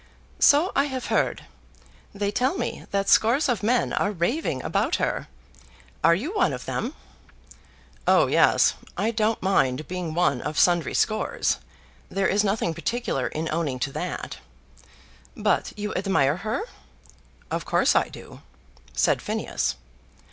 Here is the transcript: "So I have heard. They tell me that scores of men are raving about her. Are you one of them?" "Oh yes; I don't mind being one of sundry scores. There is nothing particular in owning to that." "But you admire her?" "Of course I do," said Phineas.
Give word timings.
"So 0.39 0.71
I 0.75 0.85
have 0.85 1.13
heard. 1.13 1.45
They 2.11 2.31
tell 2.31 2.57
me 2.57 2.87
that 2.89 3.07
scores 3.07 3.47
of 3.47 3.61
men 3.61 3.93
are 3.93 4.11
raving 4.11 4.63
about 4.63 4.95
her. 4.95 5.27
Are 6.03 6.15
you 6.15 6.33
one 6.35 6.53
of 6.53 6.65
them?" 6.65 6.95
"Oh 8.07 8.25
yes; 8.25 8.73
I 8.97 9.11
don't 9.11 9.39
mind 9.43 9.87
being 9.87 10.15
one 10.15 10.41
of 10.41 10.57
sundry 10.57 10.95
scores. 10.95 11.57
There 12.09 12.25
is 12.25 12.43
nothing 12.43 12.73
particular 12.73 13.27
in 13.27 13.47
owning 13.51 13.77
to 13.77 13.91
that." 13.91 14.39
"But 15.37 15.71
you 15.77 15.93
admire 15.93 16.37
her?" 16.37 16.63
"Of 17.51 17.65
course 17.65 17.95
I 17.95 18.09
do," 18.09 18.41
said 18.95 19.21
Phineas. 19.21 19.75